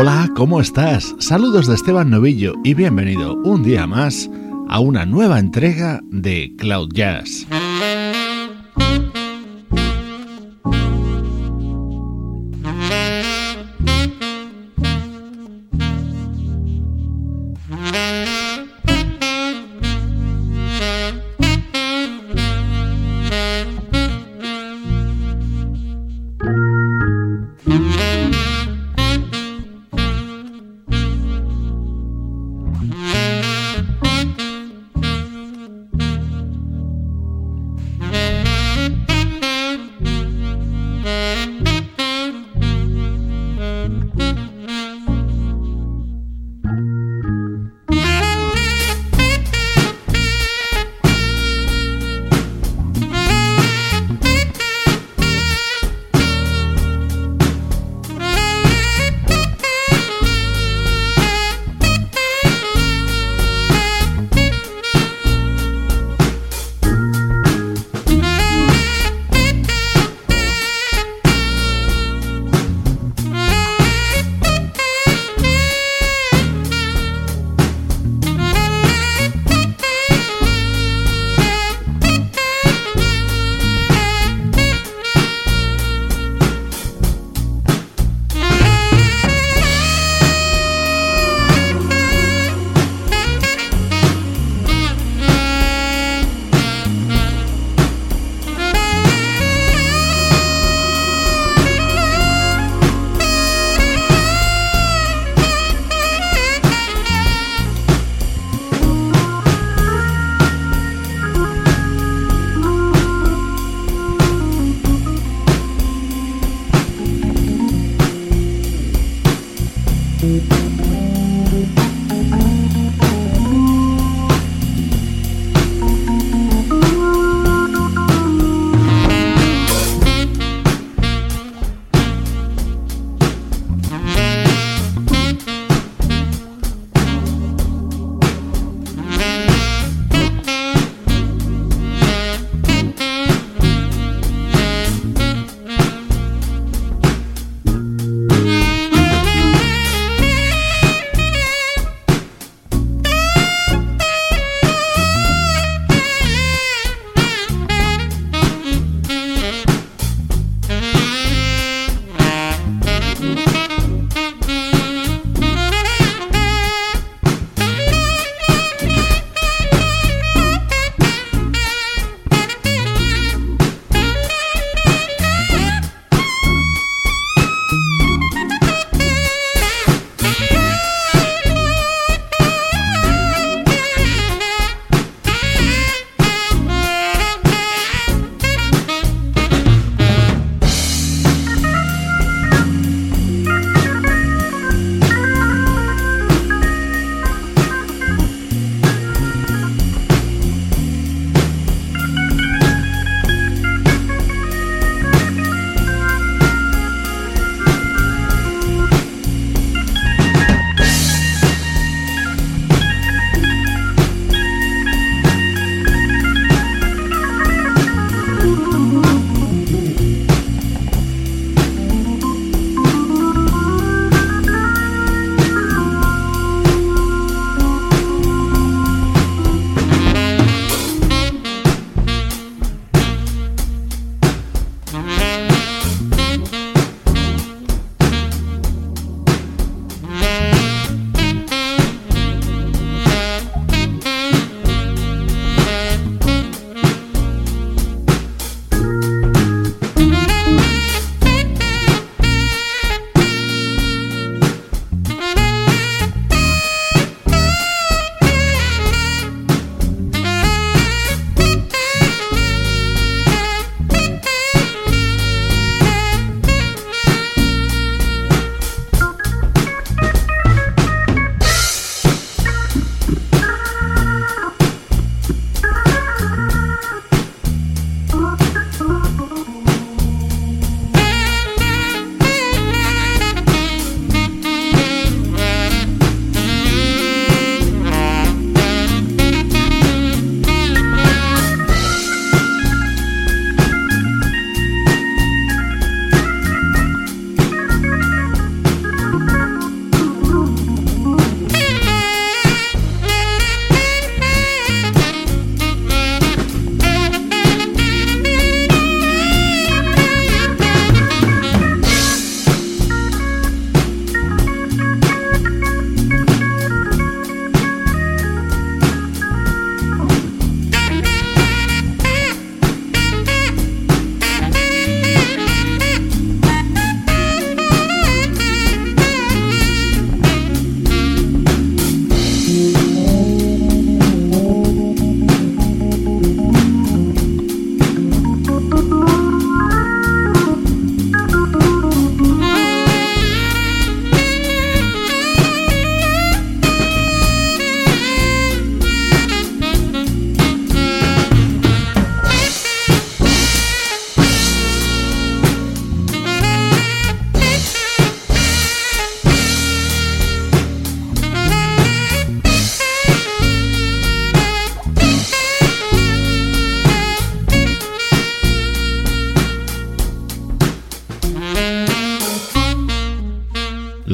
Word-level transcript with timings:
Hola, 0.00 0.30
¿cómo 0.36 0.60
estás? 0.60 1.16
Saludos 1.18 1.66
de 1.66 1.74
Esteban 1.74 2.08
Novillo 2.08 2.54
y 2.62 2.74
bienvenido 2.74 3.34
un 3.42 3.64
día 3.64 3.84
más 3.88 4.30
a 4.68 4.78
una 4.78 5.04
nueva 5.04 5.40
entrega 5.40 6.02
de 6.04 6.54
Cloud 6.56 6.90
Jazz. 6.94 7.48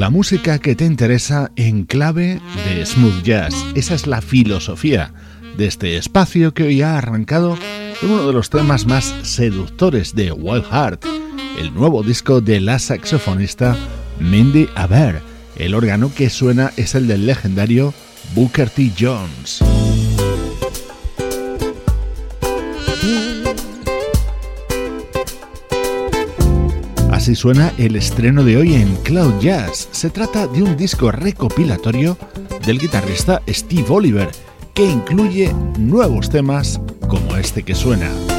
La 0.05 0.11
música 0.11 0.59
que 0.59 0.75
te 0.75 0.85
interesa 0.85 1.51
en 1.55 1.83
clave 1.83 2.39
de 2.67 2.85
smooth 2.85 3.23
jazz. 3.23 3.55
Esa 3.73 3.95
es 3.95 4.05
la 4.05 4.21
filosofía 4.21 5.11
de 5.57 5.65
este 5.65 5.97
espacio 5.97 6.53
que 6.53 6.61
hoy 6.61 6.83
ha 6.83 6.99
arrancado 6.99 7.57
con 7.99 8.11
uno 8.11 8.27
de 8.27 8.33
los 8.33 8.51
temas 8.51 8.85
más 8.85 9.15
seductores 9.23 10.13
de 10.13 10.31
Wild 10.31 10.65
Heart, 10.65 11.05
el 11.59 11.73
nuevo 11.73 12.03
disco 12.03 12.39
de 12.39 12.61
la 12.61 12.77
saxofonista 12.77 13.75
Mindy 14.19 14.69
Aber. 14.75 15.23
El 15.55 15.73
órgano 15.73 16.13
que 16.13 16.29
suena 16.29 16.71
es 16.77 16.93
el 16.93 17.07
del 17.07 17.25
legendario 17.25 17.91
Booker 18.35 18.69
T. 18.69 18.91
Jones. 18.95 19.63
Así 27.25 27.33
suena 27.33 27.73
el 27.79 27.95
estreno 27.95 28.43
de 28.43 28.55
hoy 28.55 28.75
en 28.75 28.95
Cloud 28.97 29.39
Jazz. 29.39 29.89
Se 29.89 30.11
trata 30.11 30.45
de 30.45 30.61
un 30.61 30.77
disco 30.77 31.11
recopilatorio 31.11 32.19
del 32.67 32.77
guitarrista 32.77 33.41
Steve 33.47 33.87
Oliver, 33.89 34.29
que 34.75 34.85
incluye 34.85 35.51
nuevos 35.79 36.29
temas 36.29 36.79
como 37.07 37.35
este 37.35 37.63
que 37.63 37.73
suena. 37.73 38.34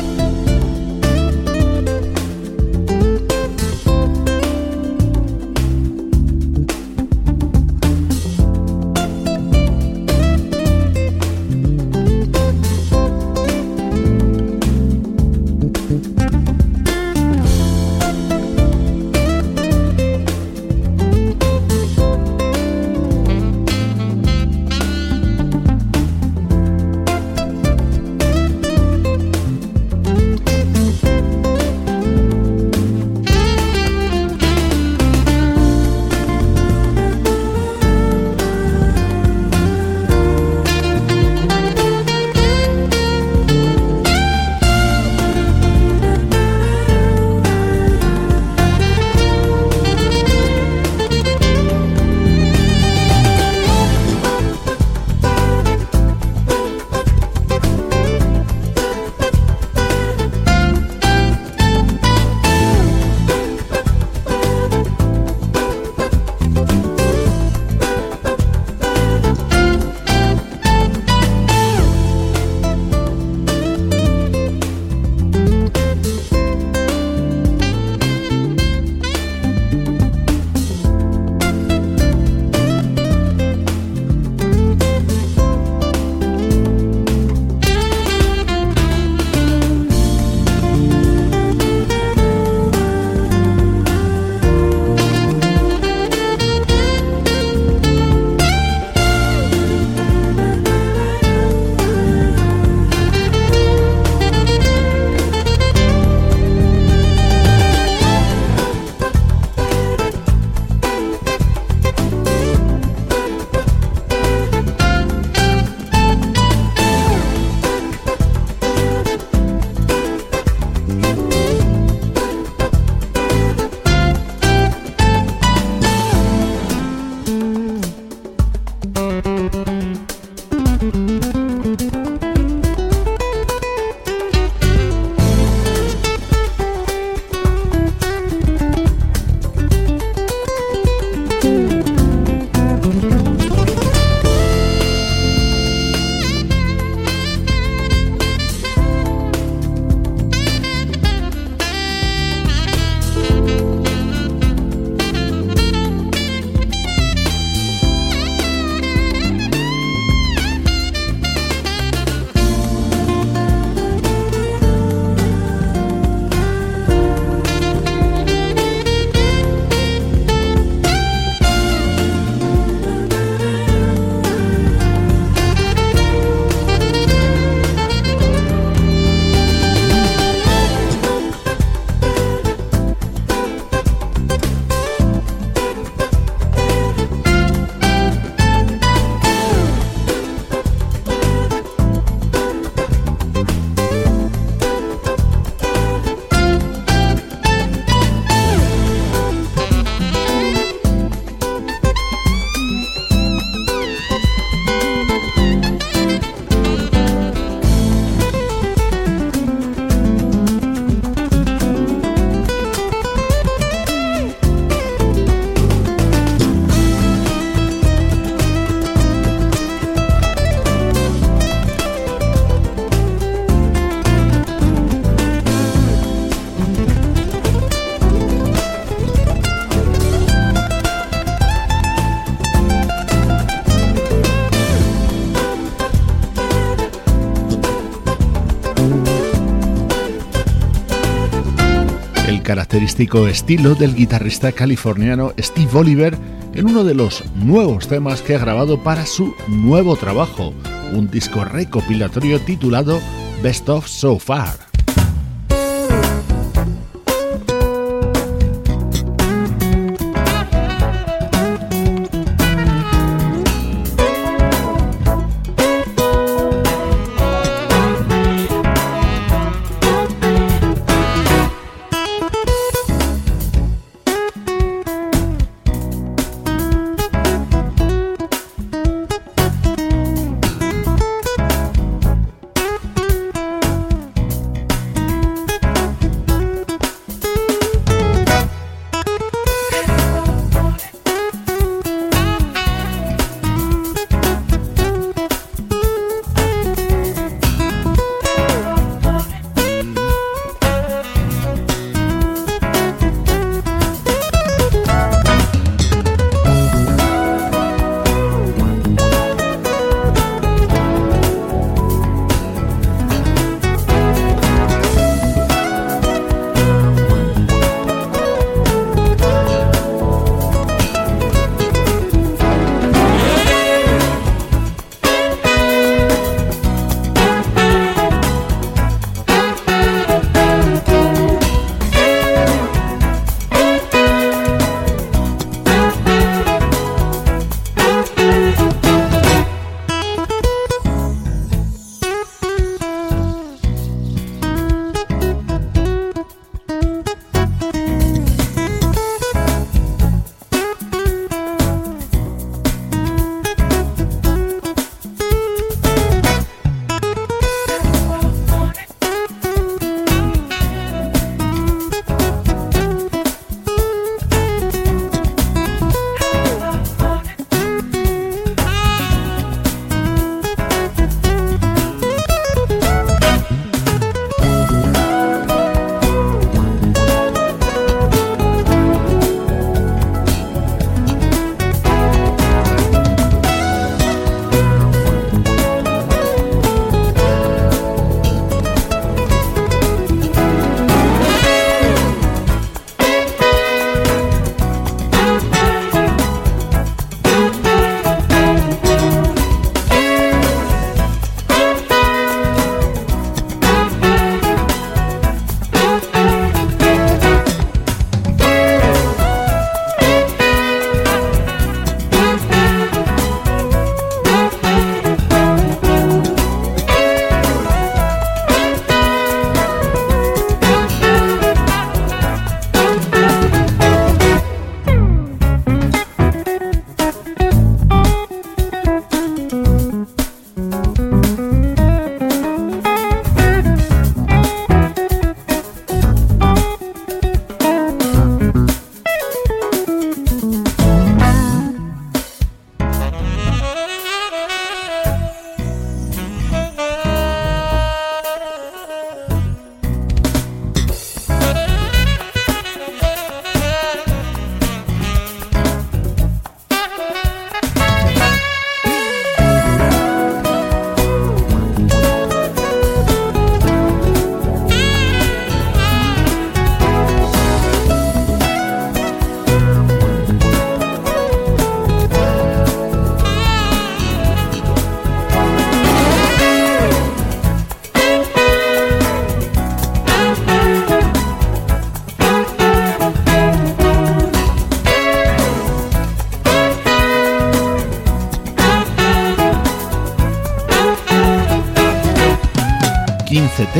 Estilo 242.98 243.74
del 243.74 243.94
guitarrista 243.94 244.52
californiano 244.52 245.34
Steve 245.38 245.70
Oliver 245.74 246.16
en 246.54 246.64
uno 246.64 246.82
de 246.82 246.94
los 246.94 247.24
nuevos 247.34 247.88
temas 247.88 248.22
que 248.22 248.34
ha 248.34 248.38
grabado 248.38 248.82
para 248.82 249.04
su 249.04 249.34
nuevo 249.48 249.96
trabajo, 249.96 250.54
un 250.92 251.10
disco 251.10 251.44
recopilatorio 251.44 252.40
titulado 252.40 252.98
Best 253.42 253.68
of 253.68 253.86
So 253.86 254.18
Far. 254.18 254.65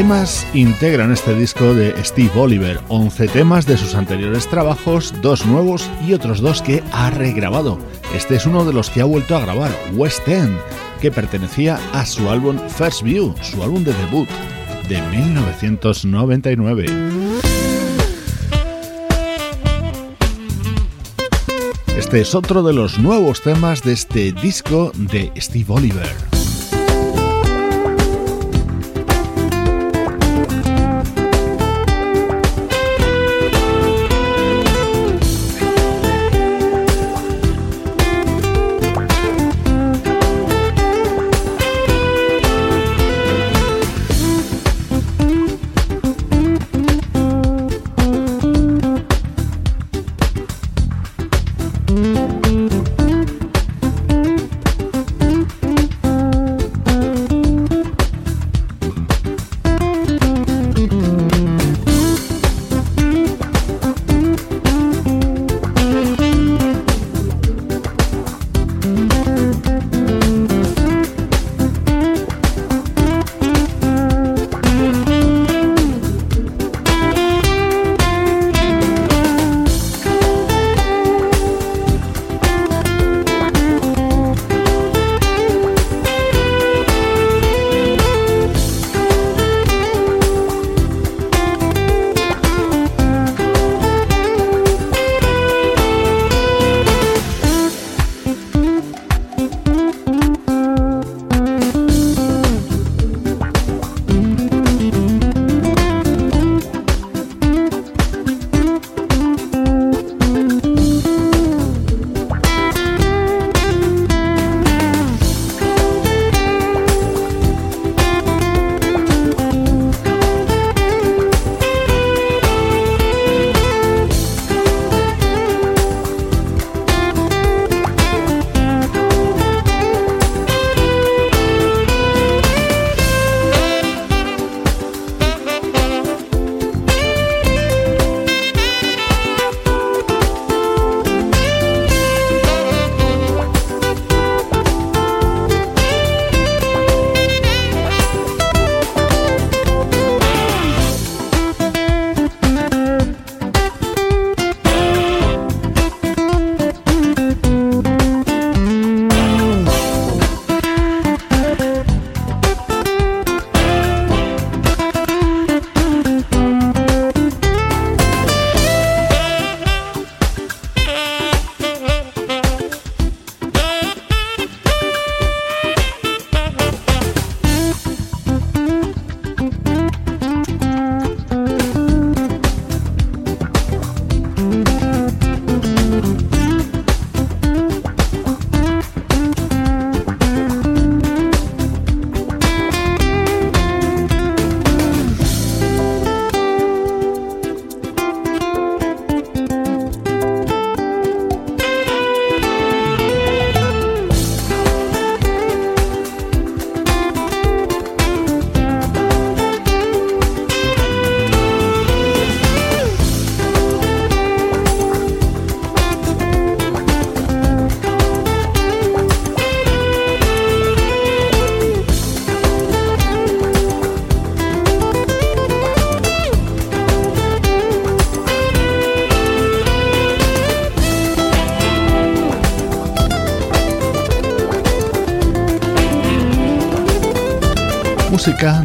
Temas 0.07 0.47
integran 0.55 1.11
este 1.11 1.35
disco 1.35 1.75
de 1.75 1.93
Steve 2.05 2.31
Oliver, 2.37 2.79
11 2.87 3.27
temas 3.27 3.67
de 3.67 3.77
sus 3.77 3.97
anteriores 3.97 4.47
trabajos, 4.47 5.13
dos 5.21 5.45
nuevos 5.45 5.91
y 6.07 6.13
otros 6.13 6.41
dos 6.41 6.63
que 6.63 6.85
ha 6.93 7.11
regrabado. 7.11 7.77
Este 8.15 8.37
es 8.37 8.47
uno 8.47 8.65
de 8.65 8.73
los 8.73 8.89
que 8.89 9.01
ha 9.01 9.05
vuelto 9.05 9.37
a 9.37 9.41
grabar, 9.41 9.73
West 9.95 10.29
End, 10.29 10.57
que 11.01 11.11
pertenecía 11.11 11.81
a 11.93 12.07
su 12.07 12.31
álbum 12.31 12.57
First 12.69 13.03
View, 13.03 13.35
su 13.43 13.61
álbum 13.65 13.83
de 13.83 13.95
debut 13.95 14.29
de 14.89 15.03
1999. 15.03 16.87
Este 21.99 22.21
es 22.21 22.37
otro 22.37 22.63
de 22.63 22.75
los 22.75 23.01
nuevos 23.01 23.43
temas 23.43 23.83
de 23.83 23.95
este 23.95 24.31
disco 24.31 24.93
de 24.95 25.33
Steve 25.37 25.67
Oliver. 25.67 26.26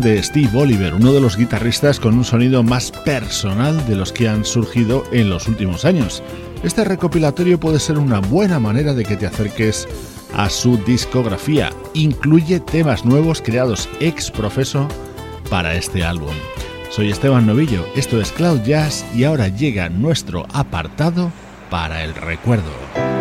De 0.01 0.21
Steve 0.23 0.49
Oliver, 0.57 0.95
uno 0.95 1.13
de 1.13 1.21
los 1.21 1.37
guitarristas 1.37 1.99
con 1.99 2.17
un 2.17 2.25
sonido 2.25 2.63
más 2.63 2.91
personal 2.91 3.85
de 3.87 3.95
los 3.95 4.11
que 4.11 4.27
han 4.27 4.43
surgido 4.43 5.03
en 5.11 5.29
los 5.29 5.47
últimos 5.47 5.85
años. 5.85 6.23
Este 6.63 6.83
recopilatorio 6.83 7.59
puede 7.59 7.79
ser 7.79 7.99
una 7.99 8.19
buena 8.19 8.59
manera 8.59 8.93
de 8.93 9.05
que 9.05 9.15
te 9.15 9.27
acerques 9.27 9.87
a 10.35 10.49
su 10.49 10.77
discografía. 10.77 11.69
Incluye 11.93 12.59
temas 12.59 13.05
nuevos 13.05 13.41
creados 13.41 13.87
ex 13.99 14.31
profeso 14.31 14.87
para 15.49 15.75
este 15.75 16.03
álbum. 16.03 16.33
Soy 16.89 17.11
Esteban 17.11 17.45
Novillo, 17.45 17.85
esto 17.95 18.19
es 18.19 18.31
Cloud 18.31 18.61
Jazz 18.63 19.05
y 19.15 19.23
ahora 19.23 19.47
llega 19.47 19.89
nuestro 19.89 20.47
apartado 20.51 21.31
para 21.69 22.03
el 22.03 22.15
recuerdo. 22.15 23.20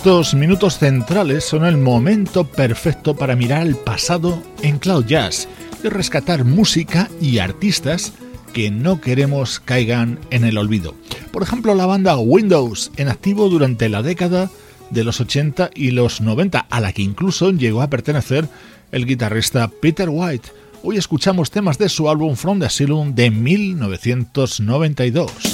Estos 0.00 0.32
minutos 0.32 0.78
centrales 0.78 1.44
son 1.44 1.66
el 1.66 1.76
momento 1.76 2.44
perfecto 2.44 3.14
para 3.14 3.36
mirar 3.36 3.66
el 3.66 3.76
pasado 3.76 4.42
en 4.62 4.78
Cloud 4.78 5.04
Jazz 5.04 5.46
y 5.84 5.90
rescatar 5.90 6.46
música 6.46 7.10
y 7.20 7.36
artistas 7.36 8.14
que 8.54 8.70
no 8.70 9.02
queremos 9.02 9.60
caigan 9.60 10.18
en 10.30 10.44
el 10.44 10.56
olvido. 10.56 10.94
Por 11.30 11.42
ejemplo, 11.42 11.74
la 11.74 11.84
banda 11.84 12.16
Windows, 12.16 12.90
en 12.96 13.08
activo 13.08 13.50
durante 13.50 13.90
la 13.90 14.02
década 14.02 14.50
de 14.88 15.04
los 15.04 15.20
80 15.20 15.68
y 15.74 15.90
los 15.90 16.22
90, 16.22 16.60
a 16.60 16.80
la 16.80 16.94
que 16.94 17.02
incluso 17.02 17.50
llegó 17.50 17.82
a 17.82 17.90
pertenecer 17.90 18.48
el 18.92 19.04
guitarrista 19.04 19.68
Peter 19.68 20.08
White. 20.10 20.48
Hoy 20.82 20.96
escuchamos 20.96 21.50
temas 21.50 21.76
de 21.76 21.90
su 21.90 22.08
álbum 22.08 22.36
From 22.36 22.58
the 22.58 22.64
Asylum 22.64 23.14
de 23.14 23.30
1992. 23.30 25.49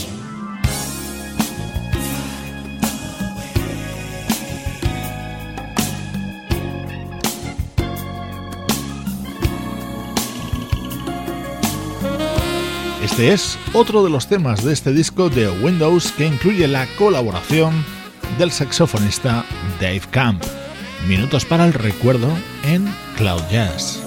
Este 13.16 13.32
es 13.32 13.58
otro 13.72 14.04
de 14.04 14.10
los 14.10 14.26
temas 14.26 14.62
de 14.62 14.74
este 14.74 14.92
disco 14.92 15.30
de 15.30 15.48
Windows 15.48 16.12
que 16.12 16.26
incluye 16.26 16.68
la 16.68 16.86
colaboración 16.98 17.82
del 18.38 18.52
saxofonista 18.52 19.42
Dave 19.80 20.02
Camp. 20.10 20.44
Minutos 21.08 21.46
para 21.46 21.64
el 21.64 21.72
recuerdo 21.72 22.28
en 22.62 22.84
Cloud 23.16 23.40
Jazz. 23.50 24.02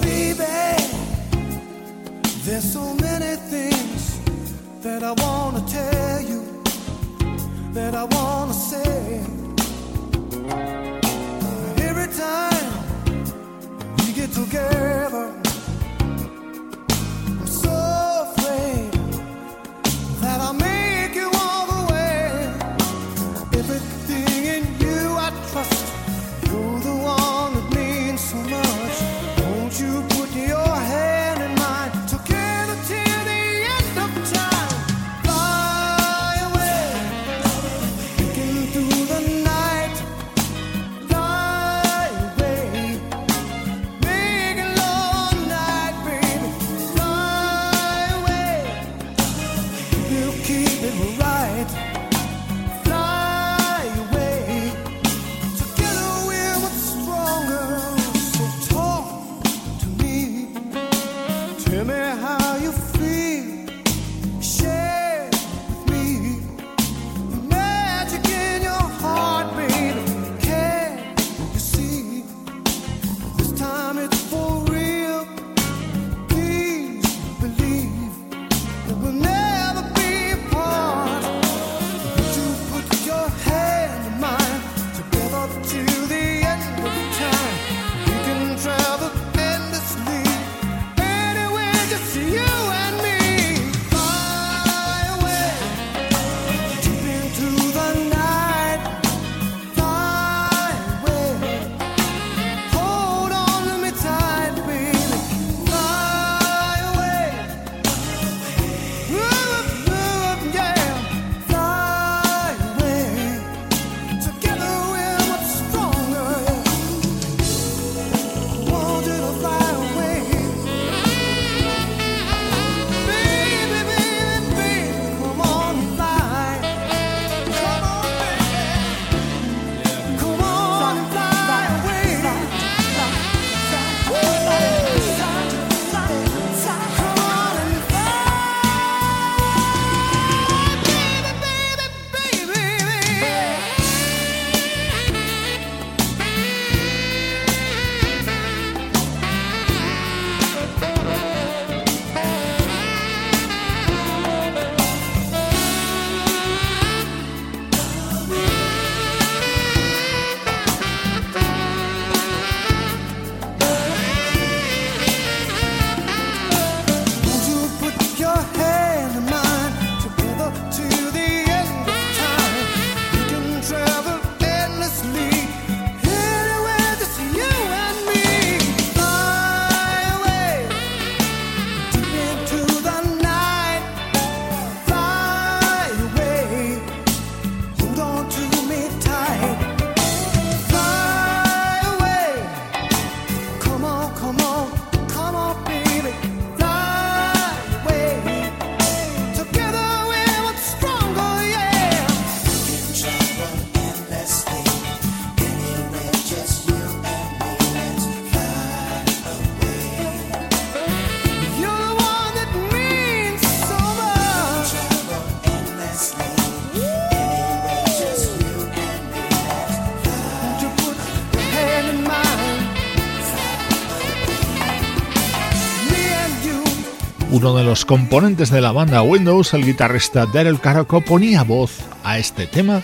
Los 227.69 227.86
componentes 227.86 228.49
de 228.49 228.60
la 228.62 228.71
banda 228.71 229.03
Windows, 229.03 229.53
el 229.53 229.63
guitarrista 229.63 230.25
Daryl 230.25 230.60
Caraco, 230.60 231.01
ponía 231.01 231.43
voz 231.43 231.77
a 232.03 232.17
este 232.17 232.47
tema, 232.47 232.82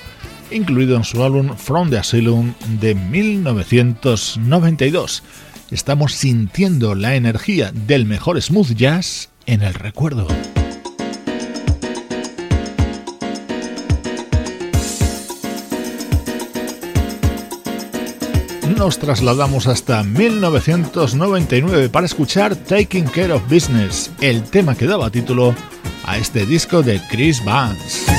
incluido 0.51 0.95
en 0.95 1.03
su 1.03 1.23
álbum 1.23 1.57
From 1.57 1.89
the 1.89 1.97
Asylum 1.97 2.53
de 2.79 2.93
1992. 2.93 5.23
Estamos 5.71 6.13
sintiendo 6.13 6.93
la 6.93 7.15
energía 7.15 7.71
del 7.71 8.05
mejor 8.05 8.39
smooth 8.39 8.75
jazz 8.75 9.31
en 9.47 9.63
el 9.63 9.73
recuerdo. 9.73 10.27
Nos 18.75 18.99
trasladamos 18.99 19.67
hasta 19.67 20.03
1999 20.03 21.89
para 21.89 22.05
escuchar 22.05 22.55
Taking 22.55 23.05
Care 23.05 23.33
of 23.33 23.43
Business, 23.49 24.11
el 24.21 24.43
tema 24.43 24.75
que 24.75 24.85
daba 24.85 25.09
título 25.09 25.55
a 26.03 26.17
este 26.17 26.45
disco 26.45 26.83
de 26.83 27.01
Chris 27.09 27.43
Vance. 27.43 28.14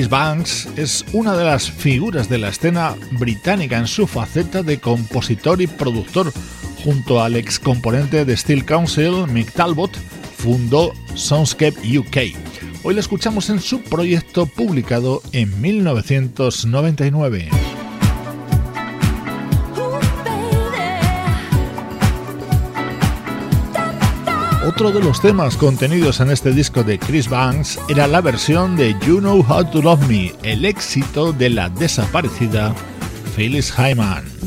Chris 0.00 0.08
Banks 0.08 0.66
es 0.76 1.04
una 1.12 1.36
de 1.36 1.44
las 1.44 1.70
figuras 1.70 2.30
de 2.30 2.38
la 2.38 2.48
escena 2.48 2.96
británica 3.10 3.76
en 3.76 3.86
su 3.86 4.06
faceta 4.06 4.62
de 4.62 4.80
compositor 4.80 5.60
y 5.60 5.66
productor. 5.66 6.32
Junto 6.82 7.22
al 7.22 7.36
ex 7.36 7.58
componente 7.58 8.24
de 8.24 8.34
Steel 8.34 8.64
Council, 8.64 9.26
Mick 9.28 9.52
Talbot, 9.52 9.94
fundó 10.38 10.94
Soundscape 11.14 11.98
UK. 11.98 12.16
Hoy 12.82 12.94
lo 12.94 13.00
escuchamos 13.00 13.50
en 13.50 13.60
su 13.60 13.82
proyecto 13.82 14.46
publicado 14.46 15.20
en 15.32 15.60
1999. 15.60 17.50
Otro 24.70 24.92
de 24.92 25.02
los 25.02 25.20
temas 25.20 25.56
contenidos 25.56 26.20
en 26.20 26.30
este 26.30 26.52
disco 26.52 26.84
de 26.84 26.96
Chris 26.96 27.28
Banks 27.28 27.76
era 27.88 28.06
la 28.06 28.20
versión 28.20 28.76
de 28.76 28.94
You 29.04 29.18
Know 29.18 29.44
How 29.48 29.64
to 29.64 29.82
Love 29.82 30.06
Me, 30.06 30.32
el 30.44 30.64
éxito 30.64 31.32
de 31.32 31.50
la 31.50 31.68
desaparecida 31.68 32.72
Phyllis 33.34 33.74
Hyman. 33.76 34.39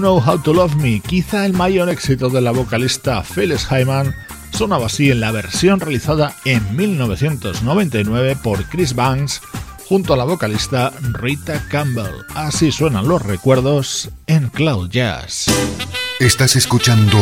Know 0.00 0.18
How 0.18 0.38
to 0.38 0.54
Love 0.54 0.76
Me, 0.76 1.00
quizá 1.00 1.44
el 1.44 1.52
mayor 1.52 1.90
éxito 1.90 2.30
de 2.30 2.40
la 2.40 2.52
vocalista 2.52 3.22
Phyllis 3.22 3.66
Hyman, 3.68 4.14
Sonaba 4.50 4.86
así 4.86 5.10
en 5.10 5.20
la 5.20 5.30
versión 5.30 5.78
realizada 5.78 6.34
en 6.44 6.74
1999 6.74 8.36
por 8.42 8.64
Chris 8.64 8.94
Banks 8.94 9.42
junto 9.86 10.14
a 10.14 10.16
la 10.16 10.24
vocalista 10.24 10.92
Rita 11.12 11.64
Campbell. 11.68 12.24
Así 12.34 12.72
suenan 12.72 13.08
los 13.08 13.20
recuerdos 13.22 14.10
en 14.26 14.48
Cloud 14.48 14.88
Jazz. 14.88 15.46
Estás 16.18 16.56
escuchando 16.56 17.18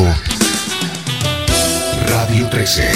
Radio 2.09 2.49
13. 2.49 2.91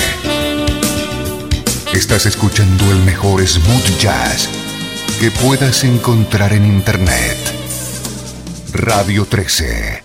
Estás 1.93 2.26
escuchando 2.26 2.91
el 2.93 2.99
mejor 3.01 3.47
smooth 3.47 3.99
jazz 3.99 4.49
que 5.20 5.30
puedas 5.30 5.85
encontrar 5.85 6.53
en 6.53 6.66
Internet. 6.66 7.62
Radio 8.73 9.27
13. 9.27 10.02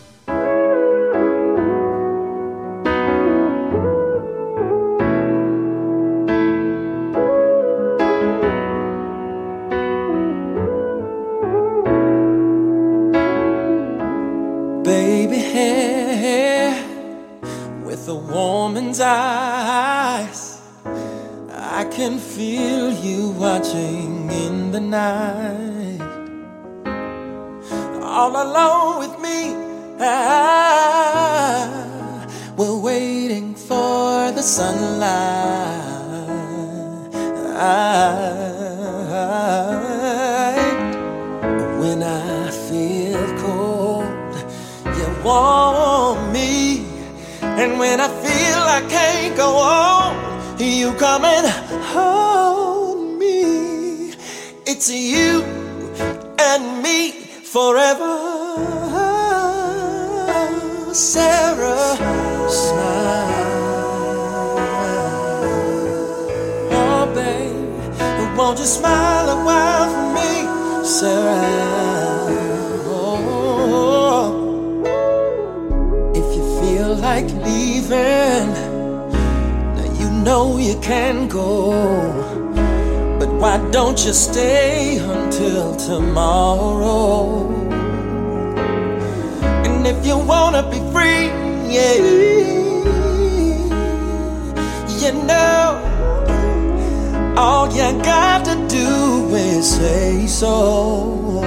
Say 100.37 100.45
so. 100.45 101.41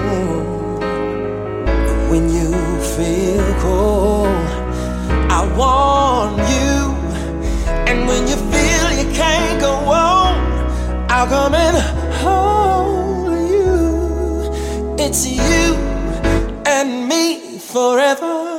When 2.10 2.28
you 2.28 2.50
feel 2.96 3.46
cold, 3.60 4.28
I 5.30 5.40
warn 5.56 6.32
you. 6.54 6.74
And 7.88 8.08
when 8.08 8.26
you 8.26 8.36
feel 8.52 8.86
you 9.00 9.08
can't 9.14 9.60
go 9.60 9.72
on, 9.72 10.34
I'll 11.08 11.26
come 11.26 11.54
in 11.54 11.74
hold 12.22 13.32
you. 13.54 13.74
It's 14.98 15.26
you 15.26 15.74
and 16.66 17.08
me 17.08 17.58
forever. 17.58 18.49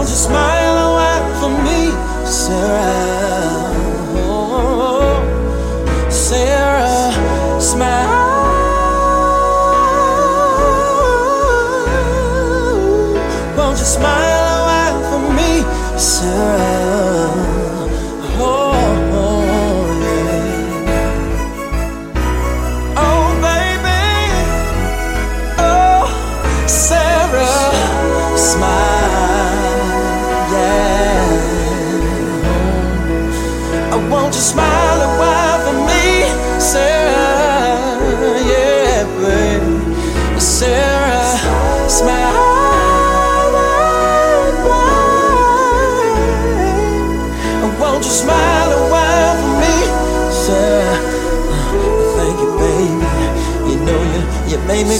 Won't 0.00 0.08
you 0.08 0.16
smile 0.16 0.78
a 0.78 0.94
while 0.94 1.40
for 1.40 1.50
me, 1.62 1.90
Sarah? 2.26 3.19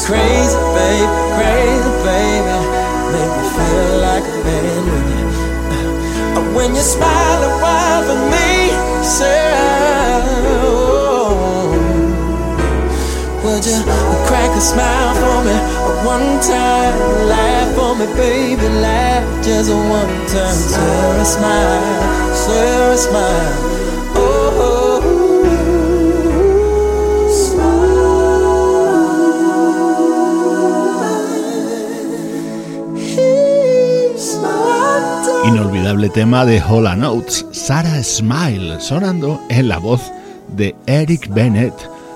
Crazy, 0.06 0.56
baby, 0.76 1.06
crazy, 1.36 1.92
baby. 2.04 2.56
Make 3.12 3.32
me 3.36 3.44
feel 3.56 3.92
like 4.00 4.24
a 4.24 4.36
man 4.44 4.82
when 4.90 5.04
you, 5.12 5.24
uh, 6.36 6.42
when 6.54 6.70
you 6.74 6.82
smile 6.82 7.42
a 7.42 7.52
while 7.62 8.02
for 8.06 8.18
me, 8.30 8.70
say, 9.04 9.50
oh, 10.62 11.70
would 13.44 13.64
you 13.66 13.80
crack 14.26 14.50
a 14.56 14.60
smile 14.60 15.14
for 15.20 15.38
me 15.46 15.56
one 16.06 16.40
time? 16.40 16.96
Laugh 17.28 17.74
for 17.74 17.92
me, 17.96 18.06
baby, 18.14 18.68
laugh 18.80 19.24
just 19.44 19.70
one 19.70 20.08
time. 20.26 20.54
Sarah, 20.54 21.24
smile, 21.24 22.34
Sarah, 22.34 22.96
smile. 22.96 23.69
Tema 36.12 36.44
de 36.44 36.60
Hola 36.60 36.96
Notes, 36.96 37.46
Sarah 37.52 38.02
Smile, 38.02 38.80
sonando 38.80 39.40
en 39.48 39.68
la 39.68 39.78
voz 39.78 40.10
de 40.48 40.74
Eric 40.86 41.32
Bennett. 41.32 41.74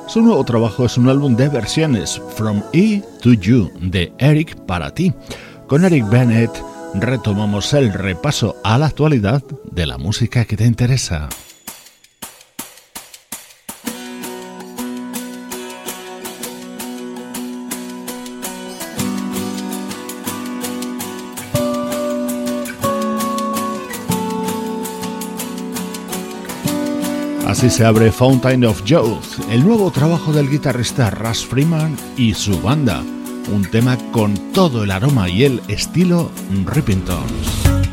Su 0.08 0.20
nuevo 0.20 0.44
trabajo 0.44 0.86
es 0.86 0.98
un 0.98 1.08
álbum 1.08 1.36
de 1.36 1.48
versiones, 1.48 2.20
From 2.36 2.62
E 2.72 3.02
to 3.20 3.34
You, 3.34 3.70
de 3.80 4.12
Eric 4.18 4.56
para 4.66 4.92
ti. 4.92 5.12
Con 5.68 5.84
Eric 5.84 6.08
Bennett 6.08 6.50
retomamos 6.94 7.72
el 7.74 7.92
repaso 7.92 8.56
a 8.64 8.78
la 8.78 8.86
actualidad 8.86 9.42
de 9.70 9.86
la 9.86 9.98
música 9.98 10.44
que 10.44 10.56
te 10.56 10.64
interesa. 10.64 11.28
Así 27.54 27.70
se 27.70 27.84
abre 27.84 28.10
Fountain 28.10 28.64
of 28.64 28.82
Youth, 28.84 29.48
el 29.48 29.62
nuevo 29.64 29.88
trabajo 29.92 30.32
del 30.32 30.50
guitarrista 30.50 31.08
Russ 31.10 31.46
Freeman 31.46 31.96
y 32.16 32.34
su 32.34 32.60
banda, 32.60 33.00
un 33.52 33.64
tema 33.70 33.96
con 34.10 34.34
todo 34.52 34.82
el 34.82 34.90
aroma 34.90 35.28
y 35.28 35.44
el 35.44 35.62
estilo 35.68 36.32
Rippingtons. 36.66 37.83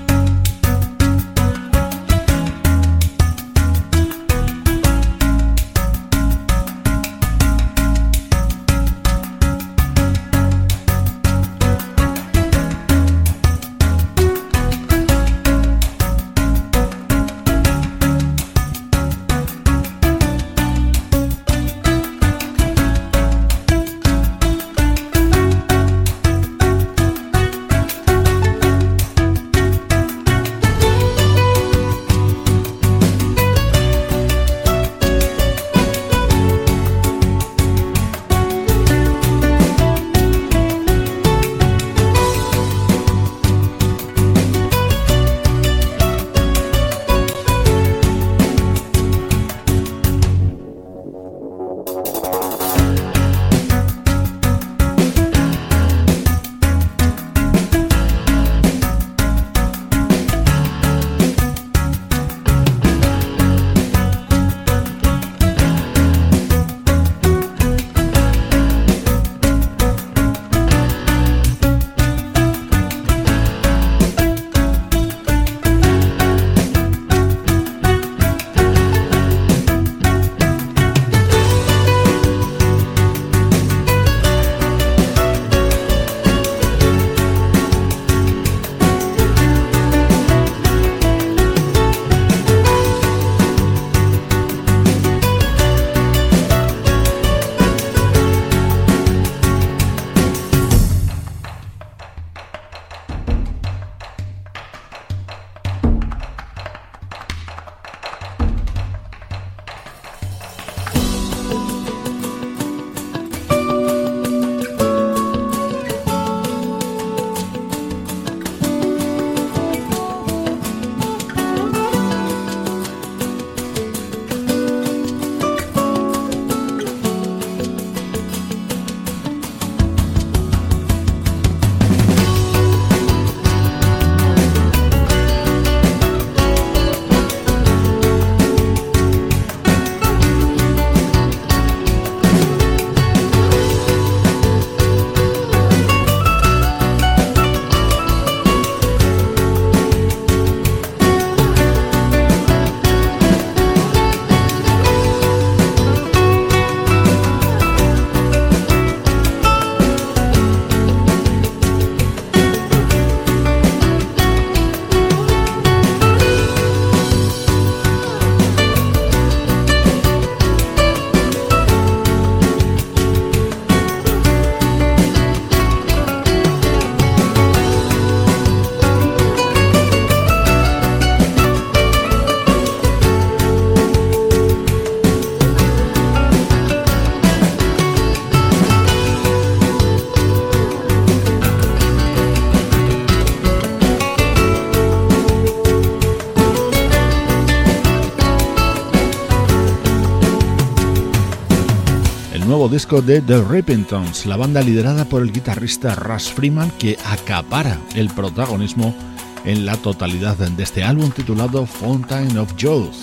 Disco 202.71 203.01
de 203.01 203.19
The 203.19 203.43
Rippingtons, 203.43 204.25
la 204.25 204.37
banda 204.37 204.61
liderada 204.61 205.03
por 205.03 205.21
el 205.21 205.33
guitarrista 205.33 205.93
Russ 205.93 206.31
Freeman 206.31 206.71
que 206.79 206.97
acapara 207.05 207.77
el 207.95 208.09
protagonismo 208.09 208.95
en 209.43 209.65
la 209.65 209.75
totalidad 209.75 210.37
de 210.37 210.63
este 210.63 210.81
álbum 210.81 211.11
titulado 211.11 211.65
Fountain 211.65 212.37
of 212.37 212.55
Youth. 212.55 212.95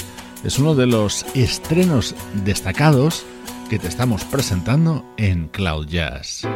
Es 0.42 0.58
uno 0.58 0.74
de 0.74 0.86
los 0.86 1.26
estrenos 1.34 2.14
destacados 2.46 3.26
que 3.68 3.78
te 3.78 3.88
estamos 3.88 4.24
presentando 4.24 5.04
en 5.18 5.48
Cloud 5.48 5.86
Jazz. 5.86 6.48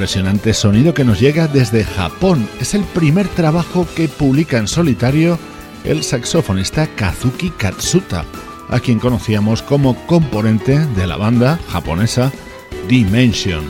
Impresionante 0.00 0.54
sonido 0.54 0.94
que 0.94 1.04
nos 1.04 1.20
llega 1.20 1.46
desde 1.46 1.84
Japón. 1.84 2.48
Es 2.58 2.72
el 2.72 2.84
primer 2.84 3.28
trabajo 3.28 3.86
que 3.94 4.08
publica 4.08 4.56
en 4.56 4.66
solitario 4.66 5.38
el 5.84 6.02
saxofonista 6.02 6.86
Kazuki 6.96 7.50
Katsuta, 7.50 8.24
a 8.70 8.80
quien 8.80 8.98
conocíamos 8.98 9.60
como 9.60 9.94
componente 10.06 10.78
de 10.78 11.06
la 11.06 11.18
banda 11.18 11.60
japonesa 11.68 12.32
Dimension. 12.88 13.62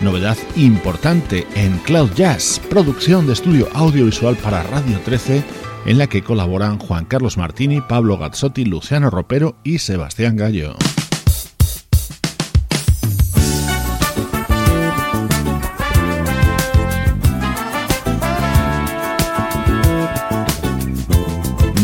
Novedad 0.00 0.36
importante 0.56 1.46
en 1.54 1.78
Cloud 1.78 2.10
Jazz, 2.16 2.60
producción 2.68 3.28
de 3.28 3.34
estudio 3.34 3.68
audiovisual 3.72 4.34
para 4.34 4.64
Radio 4.64 4.98
13, 5.04 5.44
en 5.86 5.96
la 5.96 6.08
que 6.08 6.24
colaboran 6.24 6.80
Juan 6.80 7.04
Carlos 7.04 7.36
Martini, 7.36 7.80
Pablo 7.82 8.18
Gazzotti, 8.18 8.64
Luciano 8.64 9.10
Ropero 9.10 9.54
y 9.62 9.78
Sebastián 9.78 10.34
Gallo. 10.34 10.74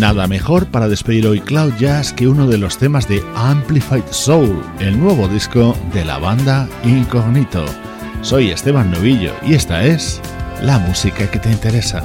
Nada 0.05 0.27
mejor 0.27 0.67
para 0.67 0.87
despedir 0.87 1.27
hoy 1.27 1.41
Cloud 1.41 1.73
Jazz 1.79 2.13
que 2.13 2.29
uno 2.29 2.47
de 2.47 2.59
los 2.59 2.77
temas 2.77 3.09
de 3.09 3.25
Amplified 3.37 4.05
Soul, 4.11 4.63
el 4.79 5.01
nuevo 5.01 5.29
disco 5.29 5.75
de 5.95 6.05
la 6.05 6.19
banda 6.19 6.69
Incognito. 6.85 7.65
Soy 8.21 8.51
Esteban 8.51 8.91
Novillo 8.91 9.33
y 9.47 9.55
esta 9.55 9.83
es 9.83 10.21
la 10.61 10.79
música 10.79 11.31
que 11.31 11.39
te 11.39 11.51
interesa. 11.51 12.05